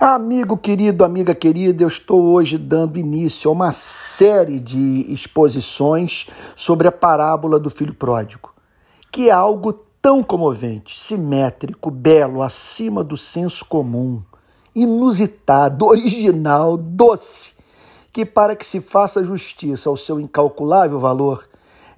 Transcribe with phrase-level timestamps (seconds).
[0.00, 6.86] Amigo querido, amiga querida, eu estou hoje dando início a uma série de exposições sobre
[6.86, 8.54] a parábola do filho pródigo,
[9.10, 14.22] que é algo tão comovente, simétrico, belo, acima do senso comum,
[14.72, 17.54] inusitado, original, doce,
[18.12, 21.48] que para que se faça justiça ao seu incalculável valor,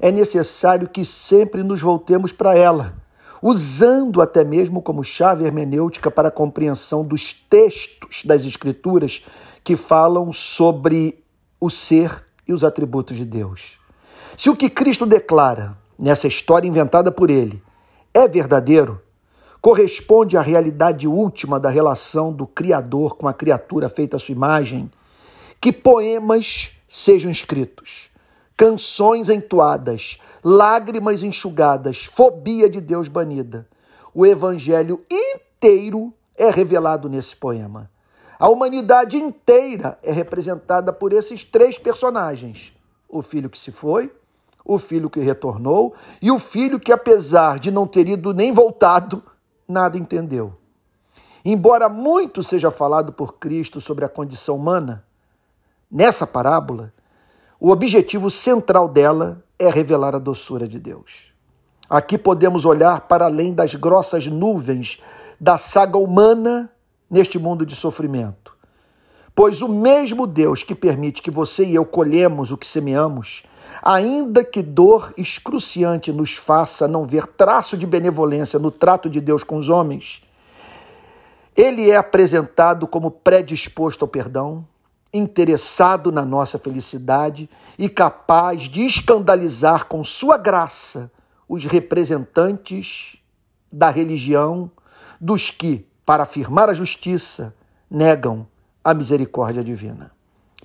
[0.00, 2.94] é necessário que sempre nos voltemos para ela
[3.42, 9.22] usando até mesmo como chave hermenêutica para a compreensão dos textos das Escrituras
[9.64, 11.22] que falam sobre
[11.60, 13.78] o ser e os atributos de Deus.
[14.36, 17.62] Se o que Cristo declara nessa história inventada por ele
[18.12, 19.00] é verdadeiro,
[19.60, 24.90] corresponde à realidade última da relação do Criador com a criatura feita à sua imagem,
[25.60, 28.10] que poemas sejam escritos
[28.60, 33.66] canções entoadas, lágrimas enxugadas, fobia de Deus banida.
[34.12, 37.90] O evangelho inteiro é revelado nesse poema.
[38.38, 42.76] A humanidade inteira é representada por esses três personagens:
[43.08, 44.12] o filho que se foi,
[44.62, 49.22] o filho que retornou e o filho que, apesar de não ter ido nem voltado,
[49.66, 50.52] nada entendeu.
[51.42, 55.02] Embora muito seja falado por Cristo sobre a condição humana,
[55.90, 56.92] nessa parábola,
[57.60, 61.30] o objetivo central dela é revelar a doçura de Deus.
[61.90, 64.98] Aqui podemos olhar para além das grossas nuvens
[65.38, 66.72] da saga humana
[67.10, 68.56] neste mundo de sofrimento.
[69.34, 73.42] Pois o mesmo Deus que permite que você e eu colhemos o que semeamos,
[73.82, 79.44] ainda que dor excruciante nos faça não ver traço de benevolência no trato de Deus
[79.44, 80.22] com os homens,
[81.54, 84.64] ele é apresentado como predisposto ao perdão,
[85.12, 91.10] interessado na nossa felicidade e capaz de escandalizar com sua graça
[91.48, 93.16] os representantes
[93.72, 94.70] da religião,
[95.20, 97.54] dos que, para afirmar a justiça,
[97.90, 98.46] negam
[98.82, 100.12] a misericórdia divina.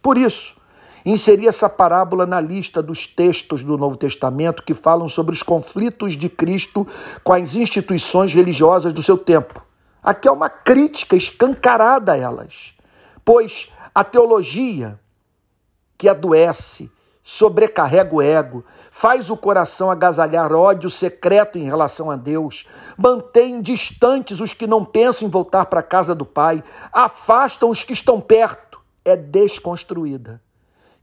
[0.00, 0.56] Por isso,
[1.04, 6.16] inseri essa parábola na lista dos textos do Novo Testamento que falam sobre os conflitos
[6.16, 6.86] de Cristo
[7.22, 9.64] com as instituições religiosas do seu tempo.
[10.02, 12.74] Aqui é uma crítica escancarada a elas,
[13.24, 14.98] pois a teologia
[15.96, 16.90] que adoece,
[17.22, 22.66] sobrecarrega o ego, faz o coração agasalhar ódio secreto em relação a Deus,
[22.96, 27.84] mantém distantes os que não pensam em voltar para a casa do Pai, afastam os
[27.84, 30.42] que estão perto, é desconstruída.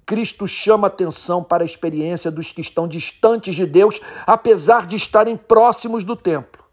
[0.05, 5.37] Cristo chama atenção para a experiência dos que estão distantes de Deus, apesar de estarem
[5.37, 6.63] próximos do templo.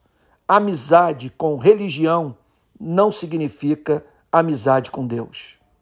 [0.49, 2.37] Amizade com religião
[2.81, 4.03] não significa
[4.39, 5.59] amizade com Deus.